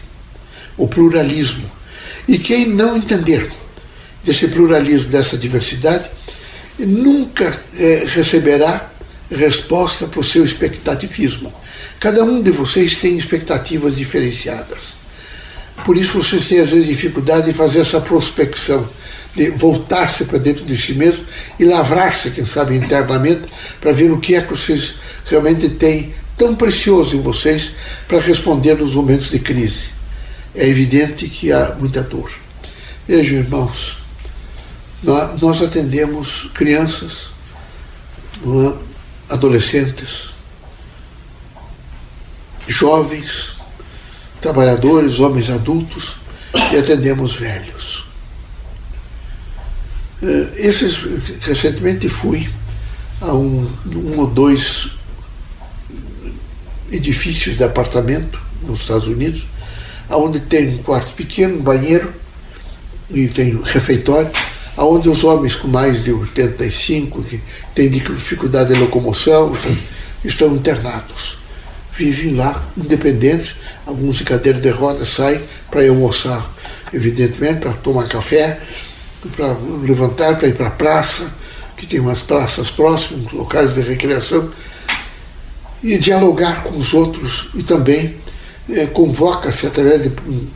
o 0.76 0.86
pluralismo. 0.86 1.64
E 2.28 2.38
quem 2.38 2.68
não 2.68 2.94
entender 2.94 3.50
desse 4.22 4.48
pluralismo, 4.48 5.08
dessa 5.08 5.38
diversidade, 5.38 6.10
nunca 6.78 7.58
é, 7.74 8.04
receberá 8.06 8.90
resposta 9.30 10.06
para 10.06 10.20
o 10.20 10.24
seu 10.24 10.44
expectativismo. 10.44 11.50
Cada 11.98 12.22
um 12.22 12.42
de 12.42 12.50
vocês 12.50 12.96
tem 12.96 13.16
expectativas 13.16 13.96
diferenciadas. 13.96 14.93
Por 15.84 15.96
isso 15.96 16.22
vocês 16.22 16.48
têm 16.48 16.60
às 16.60 16.70
vezes 16.70 16.86
dificuldade 16.86 17.46
de 17.46 17.52
fazer 17.52 17.80
essa 17.80 18.00
prospecção, 18.00 18.88
de 19.34 19.50
voltar-se 19.50 20.24
para 20.24 20.38
dentro 20.38 20.64
de 20.64 20.76
si 20.76 20.94
mesmo 20.94 21.24
e 21.58 21.64
lavrar-se, 21.64 22.30
quem 22.30 22.46
sabe, 22.46 22.76
internamente, 22.76 23.42
para 23.80 23.92
ver 23.92 24.10
o 24.10 24.18
que 24.18 24.34
é 24.34 24.40
que 24.40 24.50
vocês 24.50 24.94
realmente 25.26 25.68
têm 25.68 26.14
tão 26.36 26.54
precioso 26.54 27.16
em 27.16 27.20
vocês 27.20 27.70
para 28.08 28.18
responder 28.18 28.74
nos 28.76 28.94
momentos 28.94 29.30
de 29.30 29.38
crise. 29.38 29.90
É 30.54 30.66
evidente 30.66 31.28
que 31.28 31.52
há 31.52 31.74
muita 31.78 32.02
dor. 32.02 32.30
Vejam, 33.06 33.38
irmãos, 33.38 33.98
nós 35.02 35.60
atendemos 35.60 36.50
crianças, 36.54 37.30
adolescentes, 39.28 40.30
jovens, 42.66 43.53
trabalhadores, 44.44 45.20
homens 45.20 45.48
adultos 45.48 46.18
e 46.70 46.76
atendemos 46.76 47.34
velhos. 47.34 48.04
Eh, 50.22 50.52
esses, 50.56 50.98
recentemente 51.40 52.10
fui 52.10 52.46
a 53.22 53.32
um, 53.32 53.66
um 53.86 54.18
ou 54.18 54.26
dois 54.26 54.90
edifícios 56.92 57.56
de 57.56 57.64
apartamento 57.64 58.38
nos 58.62 58.80
Estados 58.80 59.08
Unidos, 59.08 59.46
onde 60.10 60.40
tem 60.40 60.74
um 60.74 60.82
quarto 60.82 61.14
pequeno, 61.14 61.56
um 61.58 61.62
banheiro 61.62 62.12
e 63.08 63.26
tem 63.28 63.56
um 63.56 63.62
refeitório, 63.62 64.30
onde 64.76 65.08
os 65.08 65.24
homens 65.24 65.56
com 65.56 65.68
mais 65.68 66.04
de 66.04 66.12
85, 66.12 67.22
que 67.22 67.40
têm 67.74 67.88
dificuldade 67.88 68.74
de 68.74 68.78
locomoção, 68.78 69.54
estão 70.22 70.54
internados. 70.54 71.43
Vivem 71.96 72.34
lá, 72.34 72.66
independentes, 72.76 73.54
alguns 73.86 74.20
em 74.20 74.24
cadeira 74.24 74.60
de 74.60 74.70
rodas 74.70 75.08
saem 75.08 75.40
para 75.70 75.86
almoçar, 75.88 76.52
evidentemente, 76.92 77.60
para 77.60 77.72
tomar 77.72 78.08
café, 78.08 78.60
para 79.36 79.56
levantar, 79.82 80.36
para 80.36 80.48
ir 80.48 80.54
para 80.54 80.66
a 80.66 80.70
praça, 80.70 81.32
que 81.76 81.86
tem 81.86 82.00
umas 82.00 82.22
praças 82.22 82.70
próximas, 82.70 83.32
locais 83.32 83.74
de 83.74 83.80
recreação, 83.80 84.50
e 85.82 85.98
dialogar 85.98 86.64
com 86.64 86.76
os 86.78 86.94
outros 86.94 87.50
e 87.54 87.62
também 87.62 88.16
é, 88.70 88.86
convoca-se 88.86 89.66
através 89.66 90.02
de 90.02 90.10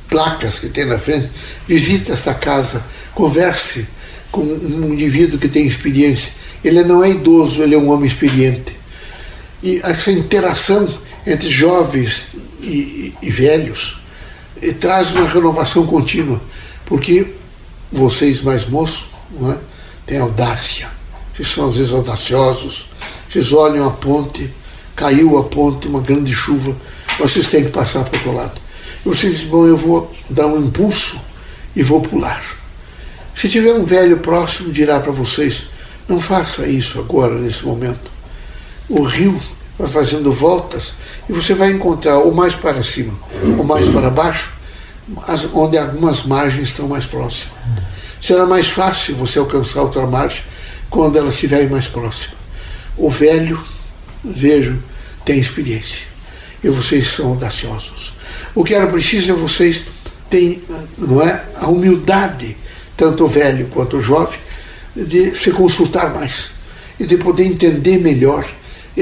placas 0.08 0.58
que 0.58 0.68
tem 0.68 0.86
na 0.86 0.98
frente, 0.98 1.28
visite 1.66 2.10
esta 2.10 2.32
casa, 2.32 2.82
converse 3.14 3.86
com 4.32 4.40
um 4.40 4.92
indivíduo 4.94 5.38
que 5.38 5.48
tem 5.48 5.66
experiência. 5.66 6.32
Ele 6.64 6.82
não 6.82 7.04
é 7.04 7.10
idoso, 7.10 7.62
ele 7.62 7.74
é 7.74 7.78
um 7.78 7.90
homem 7.90 8.06
experiente. 8.06 8.76
E 9.62 9.80
essa 9.84 10.10
interação 10.10 10.88
entre 11.30 11.48
jovens 11.48 12.26
e, 12.60 13.14
e, 13.22 13.30
velhos 13.30 14.00
e 14.60 14.72
traz 14.72 15.12
uma 15.12 15.26
renovação 15.26 15.86
contínua, 15.86 16.40
porque 16.86 17.34
vocês 17.92 18.40
mais 18.42 18.66
moços 18.66 19.10
é, 19.52 19.58
têm 20.06 20.18
audácia, 20.18 20.88
vocês 21.32 21.48
são 21.48 21.68
às 21.68 21.76
vezes 21.76 21.92
audaciosos, 21.92 22.88
vocês 23.28 23.52
olham 23.52 23.86
a 23.86 23.90
ponte 23.90 24.50
caiu 24.98 25.38
a 25.38 25.44
ponte, 25.44 25.86
uma 25.86 26.00
grande 26.00 26.34
chuva, 26.34 26.76
vocês 27.20 27.46
têm 27.46 27.64
que 27.64 27.70
passar 27.70 28.02
para 28.02 28.14
o 28.14 28.16
outro 28.16 28.32
lado. 28.32 28.60
E 29.06 29.08
vocês 29.08 29.32
dizem, 29.32 29.48
bom, 29.48 29.64
eu 29.64 29.76
vou 29.76 30.12
dar 30.28 30.48
um 30.48 30.58
impulso 30.58 31.20
e 31.76 31.84
vou 31.84 32.00
pular. 32.00 32.42
Se 33.32 33.48
tiver 33.48 33.72
um 33.74 33.84
velho 33.84 34.18
próximo, 34.18 34.72
dirá 34.72 34.98
para 34.98 35.12
vocês, 35.12 35.66
não 36.08 36.20
faça 36.20 36.66
isso 36.66 36.98
agora, 36.98 37.34
nesse 37.36 37.64
momento. 37.64 38.10
O 38.88 39.04
rio 39.04 39.40
vai 39.78 39.88
fazendo 39.88 40.32
voltas 40.32 40.92
e 41.28 41.32
você 41.32 41.54
vai 41.54 41.70
encontrar 41.70 42.18
ou 42.18 42.34
mais 42.34 42.54
para 42.54 42.82
cima 42.82 43.16
ou 43.56 43.64
mais 43.64 43.88
para 43.88 44.10
baixo, 44.10 44.52
onde 45.54 45.78
algumas 45.78 46.24
margens 46.24 46.68
estão 46.68 46.88
mais 46.88 47.06
próximas. 47.06 47.56
Será 48.20 48.44
mais 48.44 48.68
fácil 48.68 49.14
você 49.14 49.38
alcançar 49.38 49.82
outra 49.82 50.06
margem 50.06 50.42
quando 50.90 51.16
ela 51.16 51.28
estiver 51.28 51.70
mais 51.70 51.86
próxima. 51.86 52.34
O 52.96 53.10
velho 53.10 53.62
vejo, 54.24 54.82
têm 55.24 55.38
experiência. 55.38 56.06
E 56.62 56.68
vocês 56.68 57.06
são 57.06 57.28
audaciosos. 57.28 58.12
O 58.54 58.64
que 58.64 58.74
era 58.74 58.88
preciso 58.88 59.30
é 59.30 59.34
vocês 59.34 59.84
terem, 60.28 60.60
não 60.98 61.22
é, 61.22 61.40
a 61.56 61.68
humildade, 61.68 62.56
tanto 62.96 63.24
o 63.24 63.28
velho 63.28 63.68
quanto 63.68 63.98
o 63.98 64.02
jovem, 64.02 64.38
de 64.96 65.36
se 65.36 65.52
consultar 65.52 66.12
mais 66.12 66.50
e 66.98 67.06
de 67.06 67.16
poder 67.16 67.44
entender 67.44 67.98
melhor 67.98 68.44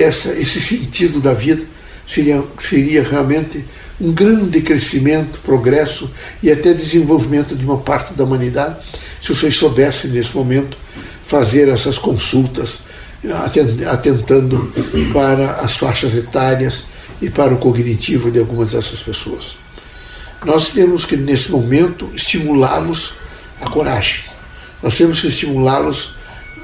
essa, 0.02 0.30
esse 0.32 0.60
sentido 0.60 1.20
da 1.20 1.32
vida. 1.32 1.64
Seria, 2.06 2.44
seria 2.60 3.02
realmente 3.02 3.64
um 4.00 4.12
grande 4.12 4.60
crescimento, 4.60 5.40
progresso 5.40 6.08
e 6.40 6.52
até 6.52 6.72
desenvolvimento 6.72 7.56
de 7.56 7.64
uma 7.64 7.78
parte 7.78 8.14
da 8.14 8.22
humanidade, 8.22 8.76
se 9.20 9.34
vocês 9.34 9.56
soubessem 9.56 10.10
nesse 10.12 10.36
momento 10.36 10.78
fazer 11.26 11.68
essas 11.68 11.98
consultas, 11.98 12.80
atentando 13.90 14.72
para 15.12 15.50
as 15.54 15.76
faixas 15.76 16.14
etárias 16.14 16.84
e 17.20 17.28
para 17.28 17.54
o 17.54 17.58
cognitivo 17.58 18.30
de 18.30 18.38
algumas 18.38 18.70
dessas 18.70 19.02
pessoas. 19.02 19.58
Nós 20.44 20.68
temos 20.68 21.04
que, 21.04 21.16
nesse 21.16 21.50
momento, 21.50 22.08
estimulá-los 22.14 23.14
à 23.60 23.68
coragem. 23.68 24.24
Nós 24.82 24.96
temos 24.96 25.20
que 25.20 25.28
estimulá-los 25.28 26.12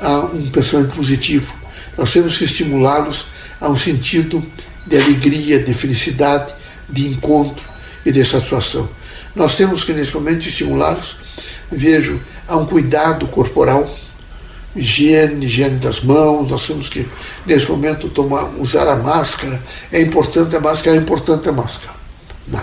a 0.01 0.27
um 0.27 0.49
pensamento 0.51 0.95
positivo. 0.95 1.62
Nós 1.97 2.13
temos 2.13 2.39
que 2.39 2.45
estimulá-los 2.45 3.27
a 3.61 3.69
um 3.69 3.77
sentido 3.77 4.45
de 4.87 4.97
alegria, 4.97 5.59
de 5.59 5.73
felicidade, 5.75 6.55
de 6.89 7.07
encontro 7.07 7.69
e 8.05 8.11
de 8.11 8.25
satisfação. 8.25 8.89
Nós 9.35 9.57
temos 9.57 9.85
que, 9.85 9.93
nesse 9.93 10.15
momento, 10.15 10.47
estimulá-los, 10.47 11.17
vejo, 11.71 12.21
a 12.49 12.57
um 12.57 12.67
cuidado 12.67 13.27
corporal, 13.29 13.89
higiene, 14.75 15.47
higiene 15.47 15.79
das 15.79 16.01
mãos, 16.01 16.51
nós 16.51 16.67
temos 16.67 16.89
que, 16.89 17.07
nesse 17.47 17.71
momento, 17.71 18.09
tomar, 18.09 18.45
usar 18.59 18.89
a 18.89 18.97
máscara. 18.97 19.63
É 19.91 20.01
importante 20.01 20.57
a 20.57 20.61
máscara, 20.61 20.97
é 20.97 20.99
importante 20.99 21.49
a 21.49 21.53
máscara. 21.53 21.95
Não. 22.49 22.63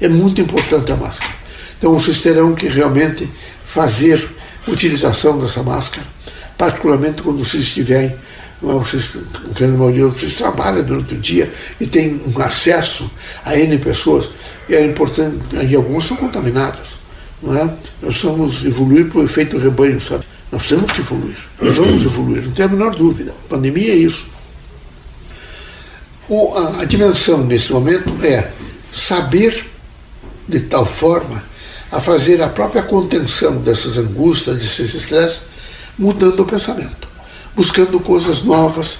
É 0.00 0.08
muito 0.08 0.40
importante 0.40 0.90
a 0.90 0.96
máscara. 0.96 1.32
Então 1.78 1.94
vocês 1.94 2.20
terão 2.20 2.54
que 2.54 2.66
realmente 2.66 3.28
fazer 3.64 4.30
utilização 4.68 5.38
dessa 5.38 5.62
máscara, 5.62 6.06
particularmente 6.56 7.22
quando 7.22 7.44
vocês 7.44 7.64
estiverem 7.64 8.16
vocês, 8.62 9.18
grande 9.54 9.76
maioria 9.76 10.06
vocês 10.06 10.34
trabalham 10.34 10.84
durante 10.84 11.14
o 11.14 11.18
dia 11.18 11.50
e 11.80 11.86
têm 11.86 12.22
um 12.24 12.40
acesso 12.40 13.10
a 13.44 13.56
N 13.58 13.76
pessoas, 13.78 14.30
e 14.68 14.74
é 14.74 14.84
importante, 14.86 15.38
e 15.68 15.74
alguns 15.74 16.04
são 16.04 16.16
contaminados. 16.16 17.02
Não 17.42 17.56
é? 17.56 17.74
Nós 18.00 18.22
vamos 18.22 18.64
evoluir 18.64 19.08
para 19.08 19.18
o 19.18 19.24
efeito 19.24 19.58
rebanho, 19.58 20.00
sabe? 20.00 20.24
Nós 20.52 20.68
temos 20.68 20.92
que 20.92 21.00
evoluir. 21.00 21.36
E 21.60 21.68
vamos 21.70 22.04
evoluir, 22.04 22.44
não 22.44 22.52
tem 22.52 22.66
a 22.66 22.68
menor 22.68 22.94
dúvida. 22.94 23.32
A 23.32 23.48
pandemia 23.48 23.92
é 23.92 23.96
isso. 23.96 24.26
O, 26.28 26.54
a, 26.56 26.82
a 26.82 26.84
dimensão 26.84 27.44
nesse 27.44 27.72
momento 27.72 28.14
é 28.24 28.52
saber 28.92 29.66
de 30.46 30.60
tal 30.60 30.86
forma 30.86 31.42
a 31.90 32.00
fazer 32.00 32.40
a 32.40 32.48
própria 32.48 32.82
contenção 32.82 33.56
dessas 33.56 33.98
angústias, 33.98 34.58
desses 34.58 34.94
estresses, 34.94 35.42
mudando 35.98 36.40
o 36.40 36.46
pensamento 36.46 37.11
buscando 37.54 38.00
coisas 38.00 38.42
novas, 38.42 38.98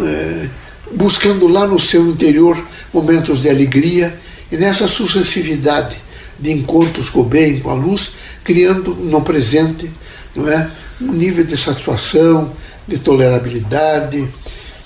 é, 0.00 0.50
buscando 0.92 1.48
lá 1.48 1.66
no 1.66 1.78
seu 1.78 2.06
interior 2.06 2.62
momentos 2.92 3.42
de 3.42 3.48
alegria 3.48 4.18
e 4.50 4.56
nessa 4.56 4.86
sucessividade 4.86 5.96
de 6.38 6.52
encontros 6.52 7.10
com 7.10 7.20
o 7.20 7.24
bem, 7.24 7.60
com 7.60 7.70
a 7.70 7.74
luz, 7.74 8.12
criando 8.44 8.94
no 8.94 9.22
presente 9.22 9.90
não 10.34 10.48
é, 10.48 10.70
um 11.00 11.12
nível 11.12 11.44
de 11.44 11.56
satisfação, 11.56 12.52
de 12.86 12.98
tolerabilidade, 12.98 14.28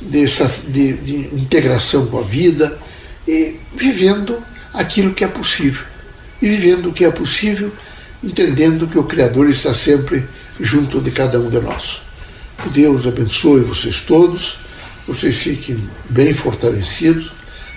de, 0.00 0.26
de, 0.69 0.93
de 0.95 1.14
integração 1.35 2.07
com 2.07 2.19
a 2.19 2.23
vida 2.23 2.79
e 3.26 3.57
vivendo 3.75 4.43
aquilo 4.73 5.12
que 5.12 5.25
é 5.25 5.29
possível. 5.29 5.85
E 6.40 6.49
vivendo 6.49 6.88
o 6.88 6.93
que 6.93 7.05
é 7.05 7.11
possível, 7.11 7.73
entendendo 8.23 8.87
que 8.87 8.99
o 8.99 9.05
Criador 9.05 9.50
está 9.50 9.75
sempre 9.75 10.26
junto 10.59 11.01
de 11.01 11.11
cada 11.11 11.38
um 11.38 11.51
de 11.51 11.61
nós. 11.61 12.03
Que 12.62 12.68
Deus 12.68 13.07
abençoe 13.07 13.62
vocês 13.62 14.03
todos, 14.03 14.59
vocês 15.09 15.35
fiquem 15.37 15.88
bem 16.11 16.35
fortalecidos, 16.35 17.33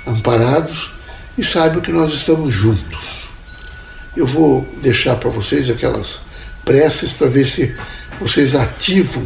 amparados 0.06 0.92
e 1.38 1.44
saibam 1.44 1.80
que 1.80 1.92
nós 1.92 2.12
estamos 2.14 2.54
juntos. 2.54 3.30
Eu 4.16 4.28
vou 4.28 4.68
deixar 4.82 5.16
para 5.16 5.30
vocês 5.30 5.70
aquelas 5.70 6.20
preces 6.66 7.14
para 7.14 7.28
ver 7.28 7.46
se 7.46 7.74
vocês 8.20 8.56
ativam 8.56 9.26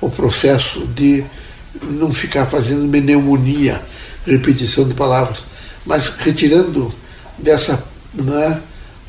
o 0.00 0.10
processo 0.10 0.84
de 0.88 1.24
não 1.80 2.12
ficar 2.12 2.44
fazendo 2.44 2.90
pneumonia, 2.90 3.80
repetição 4.26 4.86
de 4.86 4.94
palavras, 4.94 5.44
mas 5.86 6.08
retirando 6.08 6.92
dessa 7.38 7.82
né, 8.12 8.62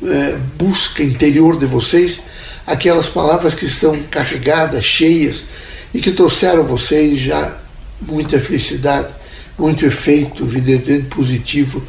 é, 0.04 0.36
busca 0.56 1.02
interior 1.02 1.58
de 1.58 1.66
vocês 1.66 2.20
aquelas 2.64 3.08
palavras 3.08 3.54
que 3.54 3.66
estão 3.66 4.00
carregadas, 4.04 4.84
cheias 4.84 5.44
e 5.92 6.00
que 6.00 6.12
trouxeram 6.12 6.62
a 6.62 6.66
vocês 6.66 7.20
já 7.20 7.58
muita 8.00 8.40
felicidade, 8.40 9.12
muito 9.58 9.84
efeito, 9.84 10.44
evidentemente 10.44 11.14
positivo 11.14 11.82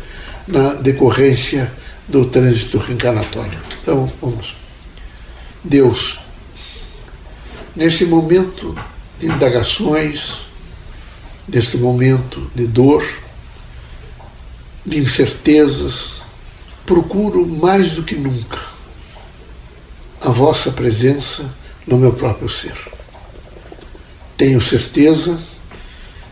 na 0.47 0.73
decorrência 0.75 1.71
do 2.07 2.25
trânsito 2.25 2.77
reencarnatório. 2.77 3.59
Então, 3.81 4.11
vamos. 4.21 4.57
Deus, 5.63 6.19
nesse 7.75 8.05
momento 8.05 8.75
de 9.19 9.27
indagações, 9.27 10.45
neste 11.47 11.77
momento 11.77 12.51
de 12.53 12.67
dor, 12.67 13.05
de 14.85 14.99
incertezas, 14.99 16.21
procuro 16.85 17.47
mais 17.47 17.91
do 17.91 18.03
que 18.03 18.15
nunca 18.15 18.59
a 20.23 20.29
vossa 20.29 20.71
presença 20.71 21.53
no 21.87 21.97
meu 21.97 22.13
próprio 22.13 22.49
ser. 22.49 22.75
Tenho 24.41 24.59
certeza 24.59 25.39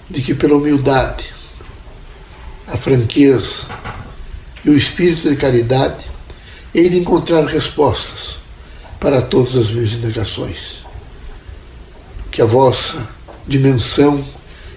de 0.10 0.24
que, 0.24 0.34
pela 0.34 0.56
humildade, 0.56 1.26
a 2.66 2.76
franqueza 2.76 3.68
e 4.66 4.72
o 4.72 4.76
espírito 4.76 5.30
de 5.30 5.36
caridade, 5.36 6.08
hei 6.74 6.90
de 6.90 6.98
encontrar 6.98 7.46
respostas 7.46 8.40
para 9.00 9.22
todas 9.22 9.56
as 9.56 9.70
minhas 9.70 9.94
indagações. 9.94 10.84
Que 12.32 12.42
a 12.42 12.46
vossa 12.46 13.08
dimensão 13.48 14.26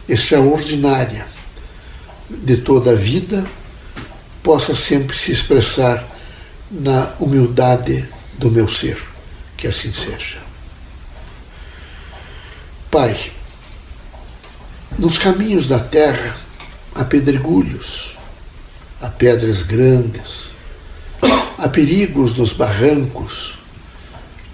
extraordinária 0.07 1.27
de 2.29 2.59
toda 2.59 2.91
a 2.91 2.97
vida 2.97 3.47
possa 4.43 4.75
sempre 4.75 5.17
se 5.17 5.33
expressar 5.33 6.07
na 6.71 7.15
humildade 7.19 8.07
do 8.35 8.51
meu 8.51 8.69
ser. 8.69 9.03
Que 9.57 9.69
assim 9.69 9.91
seja. 9.91 10.42
Pai, 12.93 13.33
nos 14.99 15.17
caminhos 15.17 15.69
da 15.69 15.81
terra 15.81 16.37
há 16.95 17.03
pedregulhos, 17.03 18.19
há 19.01 19.09
pedras 19.09 19.63
grandes, 19.63 20.51
há 21.57 21.71
perigos 21.71 22.37
nos 22.37 22.53
barrancos, 22.53 23.59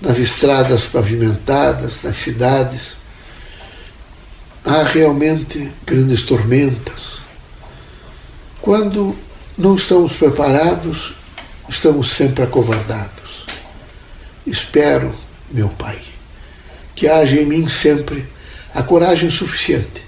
nas 0.01 0.18
estradas 0.18 0.85
pavimentadas, 0.85 2.01
nas 2.05 2.16
cidades. 2.16 2.96
Há 4.64 4.85
realmente 4.85 5.74
grandes 5.85 6.22
tormentas. 6.22 7.18
Quando 8.62 9.18
não 9.57 9.74
estamos 9.74 10.12
preparados, 10.12 11.12
estamos 11.68 12.09
sempre 12.11 12.44
acovardados. 12.44 13.48
Espero, 14.46 15.12
meu 15.51 15.68
Pai, 15.70 16.01
que 16.98 17.06
haja 17.06 17.40
em 17.40 17.46
mim 17.46 17.68
sempre 17.68 18.26
a 18.74 18.82
coragem 18.82 19.30
suficiente 19.30 20.02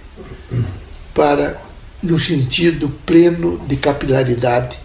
para, 1.15 1.63
no 2.03 2.19
sentido 2.19 2.89
pleno 3.07 3.65
de 3.69 3.77
capilaridade 3.77 4.77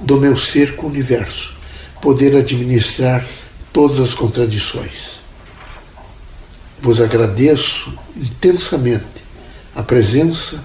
do 0.00 0.20
meu 0.20 0.36
ser 0.36 0.74
com 0.74 0.88
o 0.88 0.90
universo, 0.90 1.54
poder 2.02 2.34
administrar 2.34 3.24
todas 3.72 4.00
as 4.00 4.12
contradições. 4.12 5.20
Vos 6.82 7.00
agradeço 7.00 7.96
intensamente 8.16 9.06
a 9.72 9.84
presença, 9.84 10.64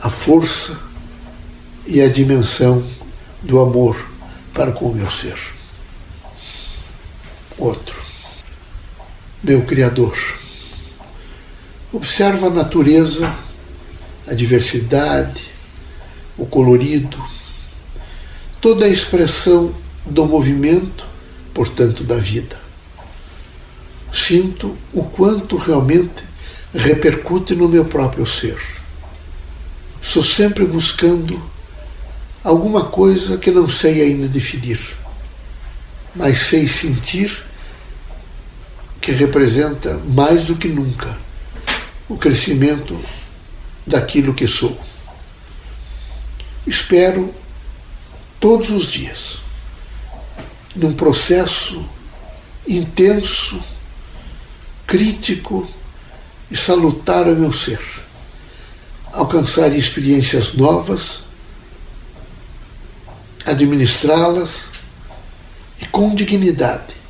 a 0.00 0.08
força 0.08 0.78
e 1.86 2.00
a 2.00 2.08
dimensão 2.08 2.82
do 3.42 3.60
amor 3.60 4.02
para 4.54 4.72
com 4.72 4.86
o 4.86 4.94
meu 4.94 5.10
ser. 5.10 5.36
Outro 7.58 8.01
meu 9.42 9.62
Criador. 9.62 10.16
Observa 11.92 12.46
a 12.46 12.50
natureza, 12.50 13.34
a 14.28 14.34
diversidade, 14.34 15.42
o 16.38 16.46
colorido, 16.46 17.20
toda 18.60 18.84
a 18.84 18.88
expressão 18.88 19.74
do 20.06 20.24
movimento, 20.26 21.04
portanto, 21.52 22.04
da 22.04 22.16
vida. 22.16 22.60
Sinto 24.12 24.78
o 24.92 25.02
quanto 25.02 25.56
realmente 25.56 26.22
repercute 26.72 27.56
no 27.56 27.68
meu 27.68 27.84
próprio 27.84 28.24
ser. 28.24 28.58
Estou 30.00 30.22
sempre 30.22 30.64
buscando 30.64 31.42
alguma 32.44 32.84
coisa 32.84 33.36
que 33.36 33.50
não 33.50 33.68
sei 33.68 34.02
ainda 34.02 34.28
definir, 34.28 34.80
mas 36.14 36.38
sei 36.38 36.68
sentir 36.68 37.44
que 39.02 39.10
representa 39.10 39.98
mais 39.98 40.46
do 40.46 40.54
que 40.54 40.68
nunca 40.68 41.18
o 42.08 42.16
crescimento 42.16 42.98
daquilo 43.84 44.32
que 44.32 44.46
sou. 44.46 44.80
Espero 46.64 47.34
todos 48.38 48.70
os 48.70 48.86
dias, 48.86 49.40
num 50.76 50.92
processo 50.92 51.84
intenso, 52.66 53.60
crítico 54.86 55.68
e 56.48 56.56
salutar 56.56 57.26
ao 57.26 57.34
meu 57.34 57.52
ser, 57.52 57.80
alcançar 59.12 59.76
experiências 59.76 60.52
novas, 60.52 61.24
administrá-las 63.44 64.66
e 65.80 65.86
com 65.86 66.14
dignidade 66.14 67.01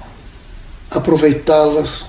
aproveitá-las 0.95 2.07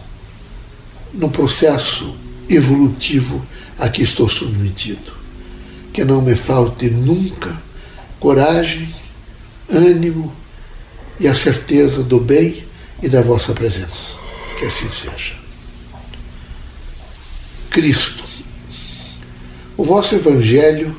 no 1.13 1.29
processo 1.29 2.17
evolutivo 2.49 3.45
a 3.77 3.89
que 3.89 4.01
estou 4.01 4.27
submetido. 4.27 5.13
Que 5.91 6.03
não 6.03 6.21
me 6.21 6.35
falte 6.35 6.89
nunca 6.89 7.61
coragem, 8.19 8.93
ânimo 9.69 10.33
e 11.19 11.27
a 11.27 11.33
certeza 11.33 12.03
do 12.03 12.19
bem 12.19 12.65
e 13.01 13.09
da 13.09 13.21
vossa 13.21 13.53
presença. 13.53 14.17
Que 14.57 14.65
assim 14.65 14.89
seja. 14.91 15.35
Cristo. 17.69 18.23
O 19.75 19.83
vosso 19.83 20.15
Evangelho 20.15 20.95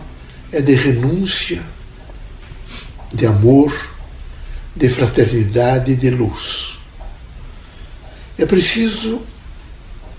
é 0.51 0.61
de 0.61 0.75
renúncia, 0.75 1.63
de 3.13 3.27
amor, 3.27 3.73
de 4.75 4.89
fraternidade 4.89 5.93
e 5.93 5.97
de 5.97 6.11
luz. 6.11 6.81
É 8.37 8.45
preciso 8.45 9.23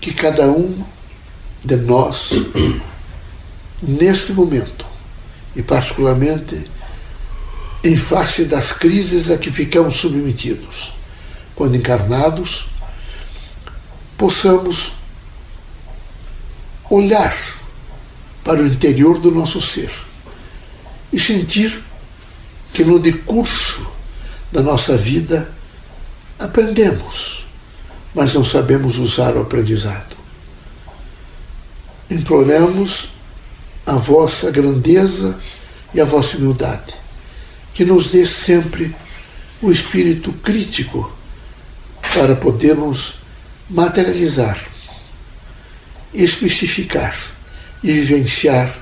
que 0.00 0.14
cada 0.14 0.46
um 0.50 0.84
de 1.64 1.76
nós, 1.76 2.30
neste 3.82 4.32
momento, 4.32 4.86
e 5.54 5.62
particularmente 5.62 6.70
em 7.84 7.96
face 7.96 8.44
das 8.44 8.72
crises 8.72 9.30
a 9.30 9.36
que 9.36 9.50
ficamos 9.50 9.96
submetidos, 9.96 10.92
quando 11.54 11.76
encarnados, 11.76 12.68
possamos 14.16 14.92
olhar 16.88 17.36
para 18.42 18.62
o 18.62 18.66
interior 18.66 19.18
do 19.18 19.30
nosso 19.30 19.60
ser 19.60 19.90
e 21.12 21.20
sentir 21.20 21.82
que 22.72 22.84
no 22.84 22.98
decurso 22.98 23.86
da 24.52 24.62
nossa 24.62 24.96
vida 24.96 25.52
aprendemos 26.38 27.45
mas 28.16 28.32
não 28.32 28.42
sabemos 28.42 28.98
usar 28.98 29.36
o 29.36 29.42
aprendizado. 29.42 30.16
Imploramos 32.10 33.10
a 33.84 33.92
vossa 33.92 34.50
grandeza 34.50 35.38
e 35.92 36.00
a 36.00 36.04
vossa 36.06 36.38
humildade, 36.38 36.94
que 37.74 37.84
nos 37.84 38.08
dê 38.08 38.24
sempre 38.24 38.96
o 39.60 39.70
espírito 39.70 40.32
crítico 40.32 41.14
para 42.14 42.34
podermos 42.34 43.16
materializar, 43.68 44.66
especificar 46.14 47.14
e 47.82 47.92
vivenciar 47.92 48.74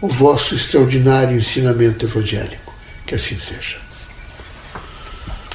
o 0.00 0.06
vosso 0.06 0.54
extraordinário 0.54 1.36
ensinamento 1.36 2.04
evangélico. 2.06 2.72
Que 3.04 3.16
assim 3.16 3.36
seja. 3.36 3.78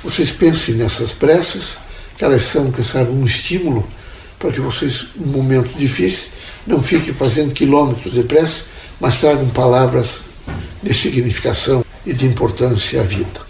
Vocês 0.03 0.31
pensem 0.31 0.75
nessas 0.75 1.13
preces 1.13 1.77
elas 2.23 2.43
são, 2.43 2.71
que 2.71 2.83
sabe, 2.83 3.11
um 3.11 3.25
estímulo 3.25 3.87
para 4.39 4.51
que 4.51 4.61
vocês, 4.61 5.07
em 5.19 5.25
momentos 5.25 5.75
difíceis, 5.75 6.31
não 6.67 6.81
fiquem 6.81 7.13
fazendo 7.13 7.53
quilômetros 7.53 8.13
de 8.13 8.23
pressa, 8.23 8.63
mas 8.99 9.17
tragam 9.17 9.47
palavras 9.49 10.21
de 10.81 10.93
significação 10.93 11.83
e 12.05 12.13
de 12.13 12.25
importância 12.25 13.01
à 13.01 13.03
vida. 13.03 13.44